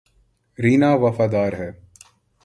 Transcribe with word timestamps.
رینا 0.59 0.91
وفادار 0.95 1.53
ہے 1.53 1.69